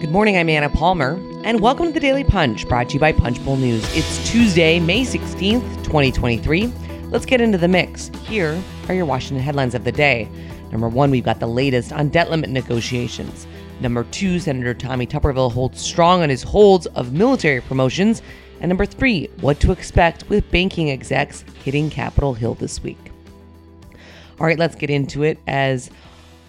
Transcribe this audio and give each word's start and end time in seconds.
Good 0.00 0.12
morning, 0.12 0.36
I'm 0.36 0.48
Anna 0.48 0.68
Palmer, 0.68 1.20
and 1.42 1.58
welcome 1.58 1.88
to 1.88 1.92
the 1.92 1.98
Daily 1.98 2.22
Punch, 2.22 2.68
brought 2.68 2.88
to 2.90 2.94
you 2.94 3.00
by 3.00 3.10
Punchbowl 3.10 3.56
News. 3.56 3.82
It's 3.96 4.30
Tuesday, 4.30 4.78
May 4.78 5.02
16th, 5.02 5.82
2023. 5.82 6.72
Let's 7.06 7.26
get 7.26 7.40
into 7.40 7.58
the 7.58 7.66
mix. 7.66 8.06
Here 8.22 8.62
are 8.86 8.94
your 8.94 9.06
Washington 9.06 9.42
headlines 9.44 9.74
of 9.74 9.82
the 9.82 9.90
day. 9.90 10.28
Number 10.70 10.88
one, 10.88 11.10
we've 11.10 11.24
got 11.24 11.40
the 11.40 11.48
latest 11.48 11.92
on 11.92 12.10
debt 12.10 12.30
limit 12.30 12.48
negotiations. 12.48 13.48
Number 13.80 14.04
two, 14.04 14.38
Senator 14.38 14.72
Tommy 14.72 15.04
Tuberville 15.04 15.50
holds 15.50 15.80
strong 15.80 16.22
on 16.22 16.28
his 16.28 16.44
holds 16.44 16.86
of 16.86 17.12
military 17.12 17.60
promotions. 17.60 18.22
And 18.60 18.68
number 18.68 18.86
three, 18.86 19.26
what 19.40 19.58
to 19.60 19.72
expect 19.72 20.28
with 20.28 20.48
banking 20.52 20.92
execs 20.92 21.44
hitting 21.64 21.90
Capitol 21.90 22.34
Hill 22.34 22.54
this 22.54 22.80
week. 22.84 23.10
All 24.38 24.46
right, 24.46 24.60
let's 24.60 24.76
get 24.76 24.90
into 24.90 25.24
it 25.24 25.40
as 25.48 25.90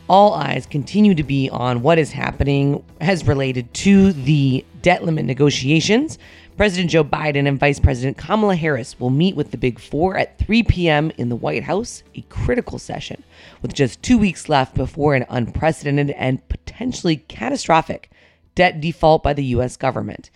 all 0.10 0.34
eyes 0.34 0.66
continue 0.66 1.14
to 1.14 1.24
be 1.24 1.50
on 1.52 1.84
what 1.84 2.00
is 2.00 2.12
happening 2.12 2.84
as 3.00 3.28
related 3.28 3.72
to 3.76 4.12
the 4.12 4.66
debt 4.82 5.04
limit 5.04 5.24
negotiations. 5.26 6.18
President 6.58 6.90
Joe 6.90 7.04
Biden 7.04 7.48
and 7.48 7.60
Vice 7.60 7.80
President 7.80 8.18
Kamala 8.18 8.56
Harris 8.56 9.00
will 9.00 9.12
meet 9.12 9.36
with 9.36 9.52
the 9.52 9.58
Big 9.58 9.80
Four 9.80 10.18
at 10.18 10.38
3 10.40 10.64
p.m. 10.64 11.12
in 11.18 11.30
the 11.30 11.36
White 11.36 11.64
House, 11.64 12.04
a 12.16 12.22
critical 12.24 12.80
session, 12.80 13.24
with 13.62 13.74
just 13.74 14.02
two 14.02 14.18
weeks 14.18 14.50
left 14.50 14.76
before 14.76 15.14
an 15.14 15.26
unprecedented 15.30 16.10
and 16.12 16.46
potentially 16.50 17.18
catastrophic 17.18 18.10
debt 18.56 18.82
default 18.82 19.24
by 19.24 19.34
the 19.34 19.46
U.S. 19.46 19.78
government. 19.78 20.32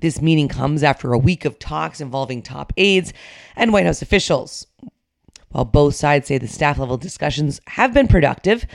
This 0.00 0.22
meeting 0.22 0.48
comes 0.48 0.82
after 0.82 1.12
a 1.12 1.18
week 1.18 1.44
of 1.44 1.58
talks 1.58 2.00
involving 2.00 2.40
top 2.40 2.72
aides 2.76 3.12
and 3.54 3.72
White 3.72 3.86
House 3.86 4.00
officials. 4.00 4.66
While 5.50 5.64
both 5.64 5.94
sides 5.94 6.28
say 6.28 6.38
the 6.38 6.48
staff 6.48 6.78
level 6.78 6.96
discussions 6.96 7.60
have 7.66 7.94
been 7.94 8.08
productive, 8.08 8.66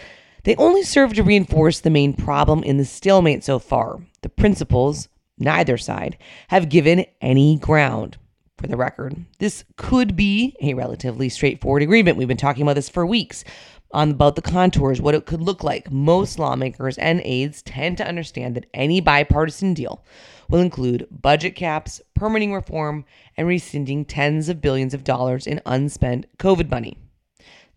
they 0.44 0.56
only 0.56 0.84
serve 0.84 1.14
to 1.14 1.24
reinforce 1.24 1.80
the 1.80 1.90
main 1.90 2.14
problem 2.14 2.64
in 2.64 2.78
the 2.78 2.86
stalemate 2.86 3.44
so 3.44 3.60
far. 3.60 4.02
The 4.22 4.30
principals, 4.30 5.08
neither 5.38 5.78
side, 5.78 6.18
have 6.50 6.70
given 6.70 7.06
any 7.22 7.58
ground. 7.58 8.18
For 8.58 8.68
the 8.68 8.78
record, 8.78 9.26
this 9.40 9.66
could 9.76 10.16
be 10.16 10.56
a 10.62 10.74
relatively 10.74 11.28
straightforward 11.28 11.82
agreement. 11.82 12.18
We've 12.18 12.28
been 12.28 12.38
talking 12.38 12.64
about 12.64 12.76
this 12.76 12.88
for 12.88 13.06
weeks 13.06 13.44
on 13.92 14.12
about 14.12 14.36
the 14.36 14.42
contours, 14.42 15.02
what 15.02 15.16
it 15.16 15.26
could 15.26 15.42
look 15.42 15.64
like. 15.64 15.92
Most 15.92 16.40
lawmakers 16.40 16.98
and 16.98 17.22
aides 17.24 17.62
tend 17.62 17.98
to 17.98 18.08
understand 18.08 18.56
that 18.56 18.66
any 18.74 19.02
bipartisan 19.02 19.74
deal 19.74 20.04
will 20.50 20.60
include 20.60 21.08
budget 21.12 21.56
caps, 21.56 22.02
permitting 22.14 22.54
reform, 22.54 23.06
and 23.38 23.48
rescinding 23.48 24.06
tens 24.06 24.50
of 24.50 24.62
billions 24.62 24.94
of 24.94 25.04
dollars 25.04 25.46
in 25.46 25.62
unspent 25.66 26.26
COVID 26.38 26.70
money. 26.70 26.98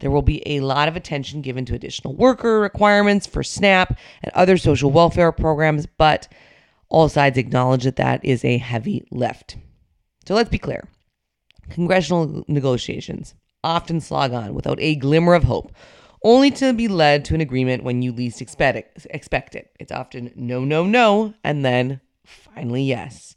There 0.01 0.11
will 0.11 0.23
be 0.23 0.43
a 0.47 0.61
lot 0.61 0.89
of 0.89 0.97
attention 0.97 1.41
given 1.43 1.65
to 1.67 1.75
additional 1.75 2.15
worker 2.15 2.61
requirements 2.61 3.27
for 3.27 3.43
SNAP 3.43 3.97
and 4.23 4.33
other 4.35 4.59
social 4.59 4.91
welfare 4.91 5.33
programs, 5.33 5.87
but 5.87 6.29
all 6.89 7.09
sides 7.09 7.39
acknowledge 7.39 7.85
that 7.85 7.97
that 7.97 8.25
is 8.25 8.45
a 8.45 8.59
heavy 8.59 9.07
lift. 9.11 9.57
So 10.27 10.35
let's 10.35 10.51
be 10.51 10.59
clear 10.59 10.89
congressional 11.71 12.45
negotiations 12.47 13.35
often 13.65 14.01
slog 14.01 14.33
on 14.33 14.55
without 14.55 14.79
a 14.81 14.95
glimmer 14.95 15.35
of 15.35 15.45
hope, 15.45 15.73
only 16.23 16.51
to 16.53 16.73
be 16.73 16.89
led 16.89 17.25
to 17.25 17.35
an 17.35 17.41
agreement 17.41 17.83
when 17.83 18.03
you 18.03 18.13
least 18.13 18.41
expect 18.41 18.77
it. 19.57 19.71
It's 19.81 19.93
often 19.93 20.33
no, 20.37 20.65
no, 20.65 20.85
no, 20.85 21.35
and 21.43 21.65
then 21.65 22.01
finally 22.25 22.85
yes. 22.85 23.35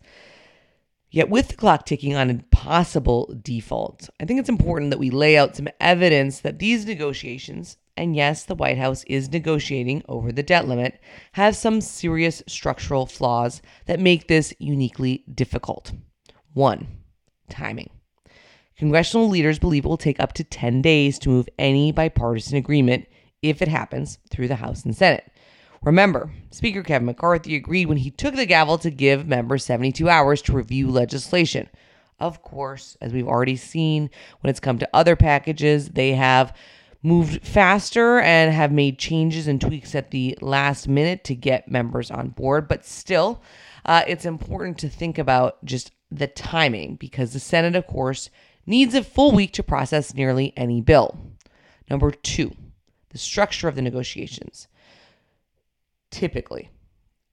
Yet, 1.11 1.29
with 1.29 1.47
the 1.47 1.55
clock 1.55 1.85
ticking 1.85 2.15
on 2.15 2.29
a 2.29 2.43
possible 2.51 3.35
default, 3.41 4.09
I 4.19 4.25
think 4.25 4.39
it's 4.39 4.49
important 4.49 4.91
that 4.91 4.99
we 4.99 5.09
lay 5.09 5.37
out 5.37 5.55
some 5.55 5.67
evidence 5.79 6.41
that 6.41 6.59
these 6.59 6.85
negotiations, 6.85 7.77
and 7.97 8.15
yes, 8.15 8.43
the 8.43 8.53
White 8.53 8.77
House 8.77 9.03
is 9.05 9.31
negotiating 9.31 10.03
over 10.07 10.31
the 10.31 10.43
debt 10.43 10.67
limit, 10.67 10.99
have 11.31 11.55
some 11.55 11.81
serious 11.81 12.43
structural 12.47 13.07
flaws 13.07 13.63
that 13.87 13.99
make 13.99 14.27
this 14.27 14.53
uniquely 14.59 15.23
difficult. 15.33 15.93
One, 16.53 16.87
timing. 17.49 17.89
Congressional 18.77 19.27
leaders 19.27 19.57
believe 19.57 19.85
it 19.85 19.87
will 19.87 19.97
take 19.97 20.19
up 20.19 20.33
to 20.33 20.43
10 20.43 20.81
days 20.83 21.17
to 21.19 21.29
move 21.29 21.49
any 21.57 21.91
bipartisan 21.91 22.55
agreement, 22.55 23.07
if 23.41 23.63
it 23.63 23.67
happens, 23.67 24.19
through 24.29 24.47
the 24.47 24.57
House 24.57 24.85
and 24.85 24.95
Senate. 24.95 25.29
Remember, 25.81 26.31
Speaker 26.51 26.83
Kevin 26.83 27.05
McCarthy 27.05 27.55
agreed 27.55 27.87
when 27.87 27.97
he 27.97 28.11
took 28.11 28.35
the 28.35 28.45
gavel 28.45 28.77
to 28.79 28.91
give 28.91 29.27
members 29.27 29.63
72 29.65 30.09
hours 30.09 30.41
to 30.43 30.53
review 30.53 30.89
legislation. 30.89 31.69
Of 32.19 32.41
course, 32.41 32.97
as 32.99 33.13
we've 33.13 33.27
already 33.27 33.55
seen, 33.55 34.09
when 34.41 34.49
it's 34.49 34.59
come 34.59 34.77
to 34.79 34.89
other 34.93 35.15
packages, 35.15 35.89
they 35.89 36.13
have 36.13 36.55
moved 37.01 37.45
faster 37.45 38.19
and 38.19 38.53
have 38.53 38.73
made 38.73 38.99
changes 38.99 39.47
and 39.47 39.61
tweaks 39.61 39.95
at 39.95 40.11
the 40.11 40.37
last 40.41 40.87
minute 40.87 41.23
to 41.23 41.35
get 41.35 41.71
members 41.71 42.11
on 42.11 42.29
board. 42.29 42.67
But 42.67 42.85
still, 42.85 43.41
uh, 43.85 44.03
it's 44.05 44.25
important 44.25 44.77
to 44.79 44.89
think 44.89 45.17
about 45.17 45.63
just 45.63 45.91
the 46.11 46.27
timing 46.27 46.95
because 46.95 47.31
the 47.31 47.39
Senate, 47.39 47.77
of 47.77 47.87
course, 47.87 48.29
needs 48.65 48.93
a 48.93 49.03
full 49.03 49.31
week 49.31 49.53
to 49.53 49.63
process 49.63 50.13
nearly 50.13 50.51
any 50.57 50.81
bill. 50.81 51.17
Number 51.89 52.11
two, 52.11 52.53
the 53.11 53.17
structure 53.17 53.69
of 53.69 53.75
the 53.75 53.81
negotiations. 53.81 54.67
Typically, 56.11 56.69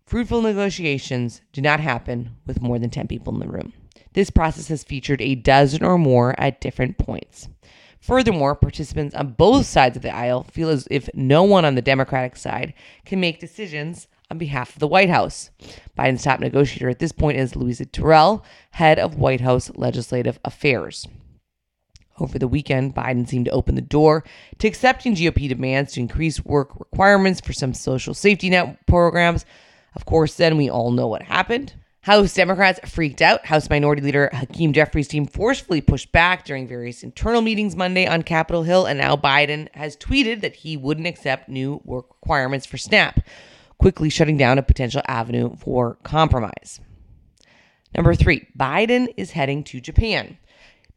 fruitful 0.06 0.42
negotiations 0.42 1.40
do 1.52 1.60
not 1.60 1.80
happen 1.80 2.36
with 2.46 2.60
more 2.60 2.78
than 2.78 2.90
10 2.90 3.08
people 3.08 3.32
in 3.32 3.40
the 3.40 3.48
room. 3.48 3.72
This 4.12 4.30
process 4.30 4.68
has 4.68 4.84
featured 4.84 5.20
a 5.20 5.34
dozen 5.34 5.84
or 5.84 5.98
more 5.98 6.38
at 6.38 6.60
different 6.60 6.98
points. 6.98 7.48
Furthermore, 8.00 8.54
participants 8.54 9.14
on 9.14 9.32
both 9.32 9.66
sides 9.66 9.96
of 9.96 10.02
the 10.02 10.14
aisle 10.14 10.44
feel 10.44 10.68
as 10.68 10.86
if 10.90 11.08
no 11.14 11.42
one 11.42 11.64
on 11.64 11.74
the 11.74 11.82
Democratic 11.82 12.36
side 12.36 12.72
can 13.04 13.20
make 13.20 13.40
decisions 13.40 14.06
on 14.30 14.38
behalf 14.38 14.74
of 14.74 14.78
the 14.78 14.88
White 14.88 15.10
House. 15.10 15.50
Biden's 15.98 16.22
top 16.22 16.40
negotiator 16.40 16.88
at 16.88 16.98
this 16.98 17.12
point 17.12 17.38
is 17.38 17.56
Louisa 17.56 17.86
Terrell, 17.86 18.44
head 18.72 18.98
of 18.98 19.16
White 19.16 19.40
House 19.40 19.70
Legislative 19.74 20.38
Affairs. 20.44 21.06
Over 22.18 22.38
the 22.38 22.48
weekend, 22.48 22.94
Biden 22.94 23.28
seemed 23.28 23.44
to 23.44 23.50
open 23.50 23.74
the 23.74 23.82
door 23.82 24.24
to 24.58 24.68
accepting 24.68 25.14
GOP 25.14 25.48
demands 25.48 25.92
to 25.92 26.00
increase 26.00 26.44
work 26.44 26.78
requirements 26.78 27.40
for 27.40 27.52
some 27.52 27.74
social 27.74 28.14
safety 28.14 28.48
net 28.50 28.86
programs. 28.86 29.44
Of 29.94 30.06
course, 30.06 30.34
then 30.34 30.56
we 30.56 30.70
all 30.70 30.90
know 30.90 31.06
what 31.06 31.22
happened. 31.22 31.74
House 32.06 32.34
Democrats 32.34 32.78
freaked 32.88 33.20
out. 33.20 33.44
House 33.46 33.68
Minority 33.68 34.00
Leader 34.00 34.30
Hakeem 34.32 34.72
Jeffries' 34.72 35.08
team 35.08 35.26
forcefully 35.26 35.80
pushed 35.80 36.12
back 36.12 36.44
during 36.44 36.68
various 36.68 37.02
internal 37.02 37.42
meetings 37.42 37.74
Monday 37.74 38.06
on 38.06 38.22
Capitol 38.22 38.62
Hill, 38.62 38.86
and 38.86 38.98
now 39.00 39.16
Biden 39.16 39.68
has 39.74 39.96
tweeted 39.96 40.40
that 40.42 40.54
he 40.54 40.76
wouldn't 40.76 41.08
accept 41.08 41.48
new 41.48 41.80
work 41.84 42.06
requirements 42.22 42.64
for 42.64 42.78
SNAP, 42.78 43.20
quickly 43.78 44.08
shutting 44.08 44.36
down 44.36 44.56
a 44.56 44.62
potential 44.62 45.02
avenue 45.08 45.56
for 45.56 45.96
compromise. 46.04 46.80
Number 47.92 48.14
three, 48.14 48.46
Biden 48.56 49.12
is 49.16 49.32
heading 49.32 49.64
to 49.64 49.80
Japan. 49.80 50.38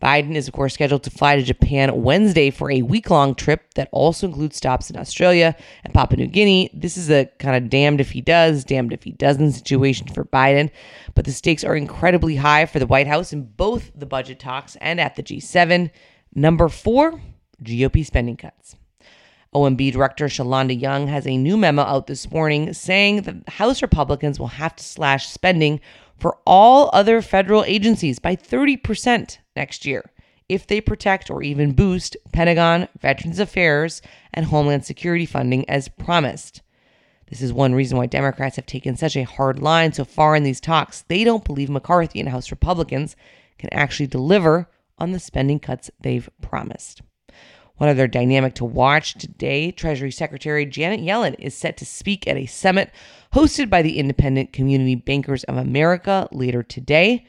Biden 0.02 0.36
is, 0.36 0.48
of 0.48 0.54
course, 0.54 0.74
scheduled 0.74 1.04
to 1.04 1.10
fly 1.10 1.36
to 1.36 1.42
Japan 1.42 2.04
Wednesday 2.04 2.52
for 2.52 2.72
a 2.72 2.82
week 2.82 3.10
long 3.10 3.36
trip 3.36 3.74
that 3.74 3.90
also 3.92 4.28
includes 4.28 4.56
stops 4.56 4.90
in 4.90 4.98
Australia 4.98 5.56
and 5.84 5.94
Papua 5.94 6.18
New 6.18 6.28
Guinea. 6.28 6.70
This 6.74 6.96
is 6.96 7.10
a 7.10 7.26
kind 7.40 7.62
of 7.62 7.70
damned 7.70 8.00
if 8.00 8.12
he 8.12 8.22
does, 8.22 8.64
damned 8.64 8.94
if 8.94 9.04
he 9.04 9.12
doesn't 9.12 9.52
situation 9.52 10.08
for 10.08 10.24
Biden. 10.24 10.70
But 11.16 11.26
the 11.26 11.34
stakes 11.34 11.66
are 11.66 11.76
incredibly 11.76 12.38
high 12.38 12.66
for 12.66 12.80
the 12.80 12.88
White 12.88 13.08
House 13.08 13.34
in 13.34 13.44
both 13.44 13.92
the 13.94 14.06
budget 14.06 14.40
talks 14.40 14.78
and 14.78 15.02
at 15.02 15.16
the 15.16 15.24
G7. 15.24 15.92
Number 16.34 16.70
four, 16.70 17.20
GOP 17.64 18.06
spending 18.06 18.38
cuts. 18.38 18.78
OMB 19.54 19.92
Director 19.92 20.26
Shalanda 20.26 20.80
Young 20.80 21.08
has 21.08 21.26
a 21.26 21.36
new 21.36 21.58
memo 21.58 21.82
out 21.82 22.08
this 22.08 22.30
morning 22.32 22.72
saying 22.74 23.24
that 23.24 23.50
House 23.50 23.82
Republicans 23.82 24.40
will 24.40 24.48
have 24.48 24.76
to 24.76 24.84
slash 24.84 25.28
spending 25.28 25.82
for 26.20 26.38
all 26.46 26.90
other 26.94 27.22
federal 27.22 27.64
agencies 27.64 28.20
by 28.20 28.36
30% 28.36 29.38
next 29.60 29.86
year 29.86 30.04
if 30.50 30.66
they 30.66 30.82
protect 30.82 31.30
or 31.30 31.44
even 31.44 31.74
boost 31.74 32.18
Pentagon, 32.34 32.88
Veterans 33.00 33.40
Affairs, 33.40 34.02
and 34.34 34.48
Homeland 34.48 34.84
Security 34.84 35.28
funding 35.28 35.70
as 35.70 35.88
promised. 35.88 36.62
This 37.30 37.44
is 37.44 37.54
one 37.54 37.76
reason 37.76 37.96
why 38.00 38.08
Democrats 38.08 38.56
have 38.56 38.66
taken 38.66 38.98
such 38.98 39.16
a 39.16 39.24
hard 39.24 39.60
line 39.60 39.94
so 39.94 40.04
far 40.04 40.36
in 40.36 40.44
these 40.44 40.60
talks. 40.60 41.04
They 41.04 41.24
don't 41.24 41.46
believe 41.46 41.70
McCarthy 41.70 42.20
and 42.20 42.30
House 42.30 42.50
Republicans 42.50 43.16
can 43.60 43.72
actually 43.72 44.08
deliver 44.08 44.68
on 44.98 45.12
the 45.12 45.20
spending 45.20 45.60
cuts 45.60 45.92
they've 46.02 46.28
promised. 46.42 47.04
One 47.78 47.88
other 47.88 48.08
dynamic 48.08 48.56
to 48.56 48.66
watch 48.66 49.14
today 49.14 49.72
Treasury 49.72 50.12
Secretary 50.12 50.66
Janet 50.66 51.00
Yellen 51.00 51.36
is 51.38 51.56
set 51.56 51.78
to 51.78 51.86
speak 51.86 52.28
at 52.28 52.36
a 52.36 52.48
summit 52.48 52.92
hosted 53.34 53.70
by 53.70 53.84
the 53.84 54.00
Independent 54.00 54.52
Community 54.52 54.96
Bankers 54.96 55.44
of 55.44 55.56
America 55.56 56.28
later 56.32 56.64
today. 56.64 57.26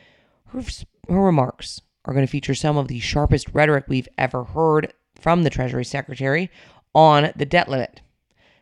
Her, 0.47 0.63
her 1.09 1.21
remarks 1.21 1.83
are 2.11 2.15
going 2.15 2.27
to 2.27 2.31
feature 2.31 2.57
some 2.57 2.77
of 2.77 2.89
the 2.89 2.99
sharpest 2.99 3.49
rhetoric 3.53 3.85
we've 3.87 4.09
ever 4.19 4.43
heard 4.43 4.93
from 5.15 5.45
the 5.45 5.51
Treasury 5.51 5.85
Secretary 5.85 6.51
on 6.93 7.31
the 7.37 7.47
debt 7.47 7.69
limit. 7.69 8.01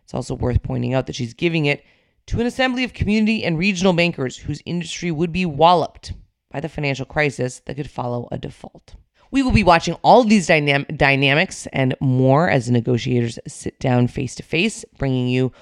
It's 0.04 0.12
also 0.12 0.34
worth 0.34 0.62
pointing 0.62 0.92
out 0.92 1.06
that 1.06 1.16
she's 1.16 1.32
giving 1.32 1.64
it 1.64 1.82
to 2.26 2.40
an 2.40 2.46
assembly 2.46 2.84
of 2.84 2.92
community 2.92 3.42
and 3.42 3.56
regional 3.56 3.94
bankers 3.94 4.36
whose 4.36 4.62
industry 4.66 5.10
would 5.10 5.32
be 5.32 5.46
walloped 5.46 6.12
by 6.50 6.60
the 6.60 6.68
financial 6.68 7.06
crisis 7.06 7.60
that 7.64 7.76
could 7.76 7.90
follow 7.90 8.28
a 8.30 8.36
default. 8.36 8.96
We 9.30 9.42
will 9.42 9.52
be 9.52 9.64
watching 9.64 9.94
all 10.02 10.20
of 10.20 10.28
these 10.28 10.46
dynam- 10.46 10.96
dynamics 10.96 11.66
and 11.72 11.94
more 12.00 12.50
as 12.50 12.66
the 12.66 12.72
negotiators 12.72 13.38
sit 13.46 13.78
down 13.80 14.08
face 14.08 14.34
to 14.36 14.42
face, 14.42 14.84
bringing 14.98 15.28
you 15.28 15.52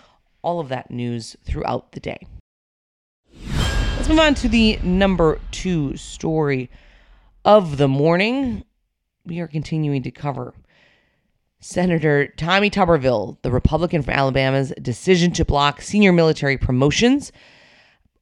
all 0.42 0.58
of 0.58 0.70
that 0.70 0.90
news 0.90 1.36
throughout 1.44 1.92
the 1.92 2.00
day. 2.00 2.18
Let's 3.96 4.08
move 4.08 4.18
on 4.18 4.34
to 4.36 4.48
the 4.48 4.76
number 4.82 5.40
two 5.52 5.96
story 5.96 6.68
of 7.46 7.76
the 7.76 7.86
morning. 7.86 8.64
We 9.24 9.38
are 9.38 9.46
continuing 9.46 10.02
to 10.02 10.10
cover 10.10 10.52
Senator 11.60 12.26
Tommy 12.36 12.70
Tuberville, 12.70 13.40
the 13.42 13.52
Republican 13.52 14.02
from 14.02 14.14
Alabama's 14.14 14.72
decision 14.82 15.30
to 15.34 15.44
block 15.44 15.80
senior 15.80 16.12
military 16.12 16.58
promotions 16.58 17.30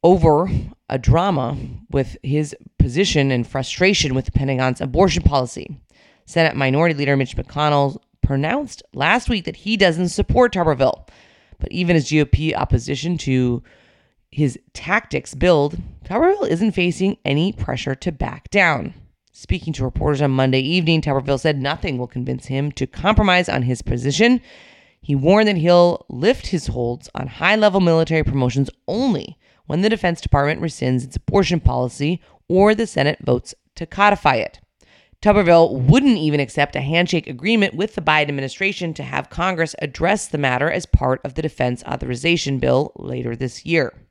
over 0.03 0.51
a 0.91 0.99
drama 0.99 1.57
with 1.91 2.19
his 2.23 2.55
position 2.79 3.31
and 3.31 3.47
frustration 3.47 4.15
with 4.15 4.27
the 4.27 4.31
Pentagon's 4.31 4.83
abortion 4.83 5.23
policy. 5.23 5.75
Senate 6.27 6.55
Minority 6.55 6.95
Leader 6.95 7.17
Mitch 7.17 7.35
McConnell 7.35 7.97
pronounced 8.21 8.83
last 8.93 9.31
week 9.31 9.47
that 9.47 9.57
he 9.57 9.79
doesn't 9.79 10.11
support 10.11 10.53
Tuberville, 10.53 11.09
but 11.59 11.73
even 11.73 11.97
as 11.97 12.11
GOP 12.11 12.55
opposition 12.55 13.17
to 13.19 13.63
his 14.31 14.59
tactics 14.75 15.35
build, 15.35 15.79
Tuberville 16.05 16.49
isn't 16.49 16.73
facing 16.73 17.17
any 17.25 17.53
pressure 17.53 17.95
to 17.95 18.13
back 18.13 18.51
down. 18.51 18.93
Speaking 19.37 19.73
to 19.73 19.85
reporters 19.85 20.23
on 20.23 20.31
Monday 20.31 20.61
evening, 20.61 21.01
Tuberville 21.01 21.41
said 21.41 21.61
nothing 21.61 21.99
will 21.99 22.07
convince 22.07 22.47
him 22.47 22.71
to 22.71 22.87
compromise 22.87 23.49
on 23.49 23.63
his 23.63 23.83
position. 23.83 24.41
He 25.01 25.17
warned 25.17 25.49
that 25.49 25.57
he'll 25.57 26.07
lift 26.09 26.47
his 26.47 26.69
holds 26.69 27.11
on 27.17 27.27
high 27.27 27.57
level 27.57 27.81
military 27.81 28.23
promotions 28.23 28.71
only 28.87 29.37
when 29.67 29.81
the 29.81 29.89
Defense 29.89 30.21
Department 30.21 30.61
rescinds 30.61 31.03
its 31.03 31.17
abortion 31.17 31.59
policy 31.59 32.23
or 32.47 32.77
the 32.77 32.87
Senate 32.87 33.19
votes 33.25 33.57
to 33.75 33.87
codify 33.87 34.37
it. 34.37 34.61
Tuberville 35.21 35.81
wouldn't 35.81 36.17
even 36.17 36.39
accept 36.39 36.77
a 36.77 36.81
handshake 36.81 37.27
agreement 37.27 37.75
with 37.75 37.97
the 37.97 38.03
Biden 38.03 38.29
administration 38.29 38.95
to 38.95 39.03
have 39.03 39.31
Congress 39.31 39.75
address 39.81 40.29
the 40.29 40.39
matter 40.39 40.71
as 40.71 40.87
part 40.87 41.21
of 41.25 41.35
the 41.35 41.43
defense 41.43 41.83
authorization 41.83 42.61
bill 42.61 42.93
later 42.95 43.35
this 43.35 43.67
year. 43.67 44.04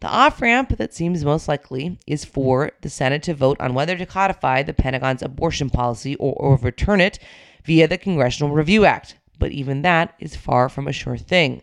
The 0.00 0.08
off 0.08 0.40
ramp 0.40 0.78
that 0.78 0.94
seems 0.94 1.26
most 1.26 1.46
likely 1.46 1.98
is 2.06 2.24
for 2.24 2.72
the 2.80 2.88
Senate 2.88 3.22
to 3.24 3.34
vote 3.34 3.60
on 3.60 3.74
whether 3.74 3.98
to 3.98 4.06
codify 4.06 4.62
the 4.62 4.72
Pentagon's 4.72 5.22
abortion 5.22 5.68
policy 5.68 6.16
or 6.16 6.42
overturn 6.42 7.02
it 7.02 7.18
via 7.64 7.86
the 7.86 7.98
Congressional 7.98 8.54
Review 8.54 8.86
Act. 8.86 9.18
But 9.38 9.52
even 9.52 9.82
that 9.82 10.14
is 10.18 10.34
far 10.34 10.70
from 10.70 10.88
a 10.88 10.92
sure 10.92 11.18
thing. 11.18 11.62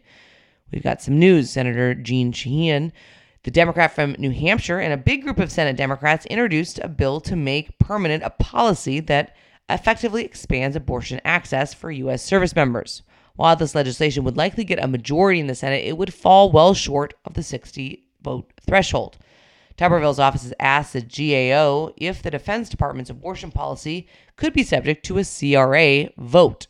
We've 0.72 0.84
got 0.84 1.01
some 1.01 1.18
news. 1.18 1.50
Senator 1.50 1.95
Jeanne 1.95 2.31
Shaheen, 2.31 2.92
the 3.42 3.50
Democrat 3.50 3.95
from 3.95 4.16
New 4.19 4.31
Hampshire, 4.31 4.80
and 4.80 4.94
a 4.94 4.98
big 4.98 5.24
group 5.24 5.40
of 5.40 5.51
Senate 5.51 5.75
Democrats 5.75 6.28
introduced 6.28 6.80
a 6.83 6.88
bill 6.88 7.19
to 7.22 7.36
make 7.36 7.80
permanent 7.80 8.22
a 8.24 8.30
policy 8.30 9.00
that 9.00 9.36
effectively 9.68 10.24
expands 10.24 10.75
abortion 10.75 11.19
access 11.25 11.74
for 11.74 11.90
U.S. 11.90 12.24
service 12.24 12.56
members. 12.56 13.01
While 13.36 13.56
this 13.56 13.74
legislation 13.74 14.24
would 14.25 14.38
likely 14.38 14.63
get 14.63 14.83
a 14.83 14.88
majority 14.88 15.40
in 15.40 15.48
the 15.48 15.56
Senate, 15.56 15.86
it 15.86 15.98
would 15.98 16.13
fall 16.13 16.51
well 16.51 16.75
short 16.75 17.16
of 17.25 17.33
the 17.33 17.44
60 17.44 18.04
vote 18.27 18.51
threshold. 18.65 19.18
Tuberville's 19.77 20.19
office 20.19 20.44
has 20.44 20.53
asked 20.59 20.94
the 20.94 21.01
GAO 21.01 21.94
if 21.97 22.21
the 22.21 22.31
Defense 22.31 22.68
Department's 22.68 23.12
abortion 23.12 23.51
policy 23.51 24.07
could 24.35 24.53
be 24.53 24.63
subject 24.63 25.06
to 25.06 25.19
a 25.19 25.24
CRA 25.24 26.09
vote. 26.18 26.68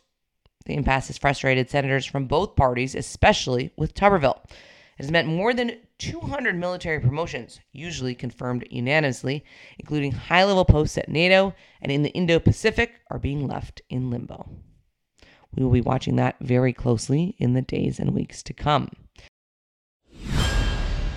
The 0.66 0.74
impasse 0.74 1.08
has 1.08 1.18
frustrated 1.18 1.70
senators 1.70 2.04
from 2.04 2.26
both 2.26 2.54
parties, 2.54 2.94
especially 2.94 3.72
with 3.76 3.94
Tuberville. 3.94 4.40
It 4.44 5.04
has 5.04 5.10
meant 5.10 5.26
more 5.26 5.54
than 5.54 5.78
200 5.98 6.54
military 6.56 7.00
promotions, 7.00 7.60
usually 7.72 8.14
confirmed 8.14 8.66
unanimously, 8.70 9.44
including 9.78 10.12
high 10.12 10.44
level 10.44 10.66
posts 10.66 10.98
at 10.98 11.08
NATO 11.08 11.54
and 11.80 11.90
in 11.90 12.02
the 12.02 12.10
Indo 12.10 12.38
Pacific, 12.38 12.92
are 13.10 13.18
being 13.18 13.48
left 13.48 13.80
in 13.88 14.10
limbo. 14.10 14.50
We 15.54 15.64
will 15.64 15.72
be 15.72 15.80
watching 15.80 16.16
that 16.16 16.36
very 16.40 16.74
closely 16.74 17.34
in 17.38 17.54
the 17.54 17.62
days 17.62 17.98
and 17.98 18.14
weeks 18.14 18.42
to 18.42 18.52
come. 18.52 18.90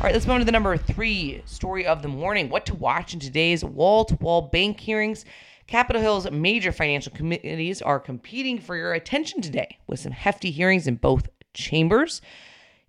All 0.01 0.05
right, 0.05 0.15
let's 0.15 0.25
move 0.25 0.33
on 0.33 0.39
to 0.39 0.45
the 0.45 0.51
number 0.51 0.75
three 0.77 1.43
story 1.45 1.85
of 1.85 2.01
the 2.01 2.07
morning. 2.07 2.49
What 2.49 2.65
to 2.65 2.73
watch 2.73 3.13
in 3.13 3.19
today's 3.19 3.63
wall 3.63 4.03
to 4.05 4.15
wall 4.15 4.41
bank 4.41 4.79
hearings. 4.79 5.25
Capitol 5.67 6.01
Hill's 6.01 6.31
major 6.31 6.71
financial 6.71 7.13
committees 7.13 7.83
are 7.83 7.99
competing 7.99 8.57
for 8.57 8.75
your 8.75 8.93
attention 8.93 9.41
today 9.41 9.77
with 9.85 9.99
some 9.99 10.11
hefty 10.11 10.49
hearings 10.49 10.87
in 10.87 10.95
both 10.95 11.29
chambers. 11.53 12.19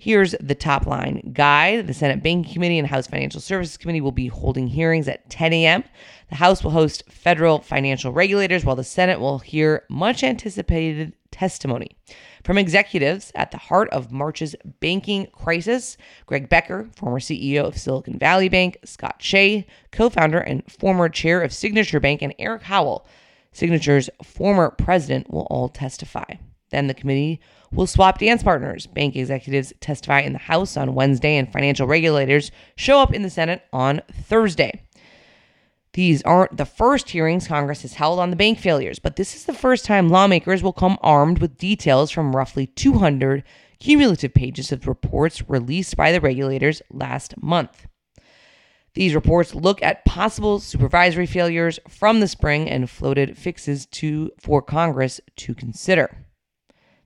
Here's 0.02 0.34
the 0.40 0.56
top 0.56 0.88
line 0.88 1.30
guide. 1.32 1.86
The 1.86 1.94
Senate 1.94 2.24
Banking 2.24 2.52
Committee 2.52 2.80
and 2.80 2.88
House 2.88 3.06
Financial 3.06 3.40
Services 3.40 3.76
Committee 3.76 4.00
will 4.00 4.10
be 4.10 4.26
holding 4.26 4.66
hearings 4.66 5.06
at 5.06 5.30
10 5.30 5.52
a.m. 5.52 5.84
The 6.28 6.34
House 6.34 6.64
will 6.64 6.72
host 6.72 7.04
federal 7.08 7.60
financial 7.60 8.10
regulators, 8.10 8.64
while 8.64 8.74
the 8.74 8.82
Senate 8.82 9.20
will 9.20 9.38
hear 9.38 9.84
much 9.88 10.24
anticipated 10.24 11.12
testimony 11.30 11.96
from 12.42 12.58
executives 12.58 13.30
at 13.36 13.52
the 13.52 13.58
heart 13.58 13.88
of 13.90 14.10
March's 14.10 14.56
banking 14.80 15.26
crisis 15.26 15.96
Greg 16.26 16.48
Becker, 16.48 16.90
former 16.96 17.20
CEO 17.20 17.64
of 17.64 17.78
Silicon 17.78 18.18
Valley 18.18 18.48
Bank, 18.48 18.78
Scott 18.84 19.22
Shay, 19.22 19.68
co 19.92 20.10
founder 20.10 20.40
and 20.40 20.68
former 20.68 21.08
chair 21.08 21.40
of 21.40 21.52
Signature 21.52 22.00
Bank, 22.00 22.22
and 22.22 22.34
Eric 22.40 22.62
Howell, 22.62 23.06
Signature's 23.52 24.10
former 24.24 24.70
president, 24.70 25.32
will 25.32 25.46
all 25.48 25.68
testify. 25.68 26.34
Then 26.72 26.88
the 26.88 26.94
committee 26.94 27.40
will 27.70 27.86
swap 27.86 28.18
dance 28.18 28.42
partners. 28.42 28.86
Bank 28.86 29.14
executives 29.14 29.72
testify 29.80 30.20
in 30.20 30.32
the 30.32 30.38
House 30.40 30.76
on 30.76 30.94
Wednesday, 30.94 31.36
and 31.36 31.52
financial 31.52 31.86
regulators 31.86 32.50
show 32.74 32.98
up 32.98 33.14
in 33.14 33.22
the 33.22 33.30
Senate 33.30 33.62
on 33.72 34.02
Thursday. 34.10 34.82
These 35.92 36.22
aren't 36.22 36.56
the 36.56 36.64
first 36.64 37.10
hearings 37.10 37.46
Congress 37.46 37.82
has 37.82 37.94
held 37.94 38.18
on 38.18 38.30
the 38.30 38.36
bank 38.36 38.58
failures, 38.58 38.98
but 38.98 39.16
this 39.16 39.36
is 39.36 39.44
the 39.44 39.52
first 39.52 39.84
time 39.84 40.08
lawmakers 40.08 40.62
will 40.62 40.72
come 40.72 40.98
armed 41.02 41.38
with 41.38 41.58
details 41.58 42.10
from 42.10 42.34
roughly 42.34 42.66
200 42.66 43.44
cumulative 43.78 44.32
pages 44.32 44.72
of 44.72 44.88
reports 44.88 45.48
released 45.50 45.96
by 45.96 46.10
the 46.10 46.20
regulators 46.20 46.80
last 46.90 47.34
month. 47.42 47.86
These 48.94 49.14
reports 49.14 49.54
look 49.54 49.82
at 49.82 50.04
possible 50.06 50.60
supervisory 50.60 51.26
failures 51.26 51.78
from 51.88 52.20
the 52.20 52.28
spring 52.28 52.68
and 52.68 52.88
floated 52.88 53.36
fixes 53.36 53.84
to 53.86 54.30
for 54.38 54.62
Congress 54.62 55.20
to 55.36 55.54
consider. 55.54 56.26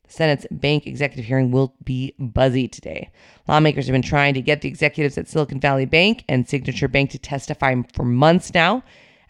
Senate's 0.08 0.46
bank 0.50 0.86
executive 0.86 1.24
hearing 1.24 1.50
will 1.50 1.74
be 1.84 2.14
buzzy 2.18 2.68
today. 2.68 3.10
Lawmakers 3.48 3.86
have 3.86 3.92
been 3.92 4.02
trying 4.02 4.34
to 4.34 4.40
get 4.40 4.60
the 4.60 4.68
executives 4.68 5.18
at 5.18 5.28
Silicon 5.28 5.60
Valley 5.60 5.86
Bank 5.86 6.24
and 6.28 6.48
Signature 6.48 6.88
Bank 6.88 7.10
to 7.10 7.18
testify 7.18 7.74
for 7.92 8.04
months 8.04 8.54
now, 8.54 8.82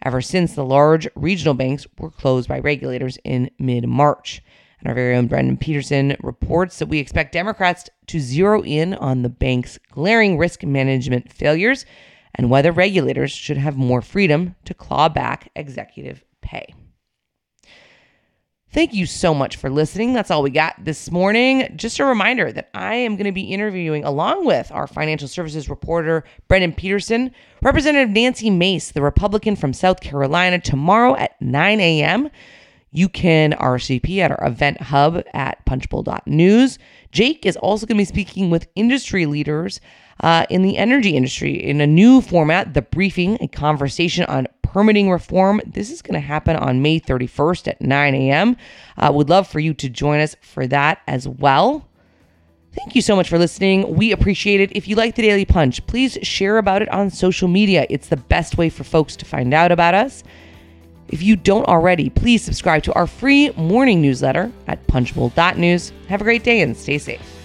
ever 0.03 0.21
since 0.21 0.53
the 0.53 0.65
large 0.65 1.07
regional 1.15 1.53
banks 1.53 1.87
were 1.97 2.11
closed 2.11 2.47
by 2.47 2.59
regulators 2.59 3.17
in 3.23 3.49
mid 3.59 3.87
March. 3.87 4.41
And 4.79 4.87
our 4.87 4.95
very 4.95 5.15
own 5.15 5.27
Brendan 5.27 5.57
Pedersen 5.57 6.15
reports 6.21 6.77
that 6.79 6.87
we 6.87 6.99
expect 6.99 7.33
Democrats 7.33 7.89
to 8.07 8.19
zero 8.19 8.63
in 8.63 8.93
on 8.93 9.23
the 9.23 9.29
bank's 9.29 9.79
glaring 9.91 10.37
risk 10.37 10.63
management 10.63 11.31
failures 11.31 11.85
and 12.35 12.49
whether 12.49 12.71
regulators 12.71 13.31
should 13.31 13.57
have 13.57 13.75
more 13.75 14.01
freedom 14.01 14.55
to 14.65 14.75
claw 14.75 15.09
back 15.09 15.49
executive 15.55 16.23
pay. 16.41 16.73
Thank 18.73 18.93
you 18.93 19.05
so 19.05 19.33
much 19.33 19.55
for 19.55 19.69
listening. 19.69 20.13
That's 20.13 20.29
all 20.29 20.43
we 20.43 20.49
got 20.49 20.75
this 20.83 21.09
morning. 21.09 21.73
Just 21.77 21.99
a 21.99 22.05
reminder 22.05 22.51
that 22.51 22.69
I 22.73 22.95
am 22.95 23.15
going 23.15 23.25
to 23.25 23.31
be 23.31 23.43
interviewing, 23.43 24.03
along 24.03 24.45
with 24.45 24.69
our 24.73 24.87
financial 24.87 25.29
services 25.29 25.69
reporter, 25.69 26.25
Brendan 26.49 26.73
Pedersen, 26.73 27.31
Representative 27.61 28.09
Nancy 28.09 28.49
Mace, 28.49 28.91
the 28.91 29.01
Republican 29.01 29.55
from 29.55 29.71
South 29.71 30.01
Carolina, 30.01 30.59
tomorrow 30.59 31.15
at 31.15 31.41
9 31.41 31.79
a.m. 31.79 32.29
You 32.91 33.07
can 33.07 33.53
RSVP 33.53 34.17
at 34.19 34.31
our 34.31 34.45
event 34.45 34.81
hub 34.81 35.23
at 35.33 35.65
punchbowl.news. 35.65 36.77
Jake 37.13 37.45
is 37.45 37.55
also 37.57 37.85
going 37.85 37.95
to 37.97 38.01
be 38.01 38.05
speaking 38.05 38.49
with 38.49 38.67
industry 38.75 39.25
leaders 39.25 39.79
uh, 40.21 40.45
in 40.49 40.61
the 40.61 40.77
energy 40.77 41.15
industry 41.15 41.53
in 41.53 41.79
a 41.79 41.87
new 41.87 42.21
format, 42.21 42.73
The 42.73 42.81
Briefing, 42.81 43.37
a 43.39 43.47
conversation 43.47 44.25
on 44.25 44.47
permitting 44.77 45.09
reform. 45.09 45.59
This 45.65 45.89
is 45.89 46.03
going 46.03 46.13
to 46.13 46.19
happen 46.19 46.55
on 46.55 46.83
May 46.83 46.99
31st 46.99 47.67
at 47.67 47.81
9 47.81 48.13
a.m. 48.13 48.55
Uh, 48.95 49.11
would 49.11 49.27
love 49.27 49.47
for 49.47 49.59
you 49.59 49.73
to 49.73 49.89
join 49.89 50.19
us 50.19 50.35
for 50.39 50.67
that 50.67 51.01
as 51.07 51.27
well. 51.27 51.89
Thank 52.73 52.93
you 52.93 53.01
so 53.01 53.15
much 53.15 53.27
for 53.27 53.39
listening. 53.39 53.95
We 53.95 54.11
appreciate 54.11 54.61
it. 54.61 54.71
If 54.75 54.87
you 54.87 54.95
like 54.95 55.15
the 55.15 55.23
Daily 55.23 55.45
Punch, 55.45 55.83
please 55.87 56.19
share 56.21 56.59
about 56.59 56.83
it 56.83 56.89
on 56.89 57.09
social 57.09 57.47
media. 57.47 57.87
It's 57.89 58.09
the 58.09 58.17
best 58.17 58.59
way 58.59 58.69
for 58.69 58.83
folks 58.83 59.15
to 59.15 59.25
find 59.25 59.51
out 59.51 59.71
about 59.71 59.95
us. 59.95 60.23
If 61.07 61.23
you 61.23 61.35
don't 61.35 61.65
already, 61.67 62.11
please 62.11 62.43
subscribe 62.43 62.83
to 62.83 62.93
our 62.93 63.07
free 63.07 63.49
morning 63.57 63.99
newsletter 63.99 64.51
at 64.67 64.85
punchbowl.news. 64.85 65.91
Have 66.07 66.21
a 66.21 66.23
great 66.23 66.43
day 66.43 66.61
and 66.61 66.77
stay 66.77 66.99
safe. 66.99 67.36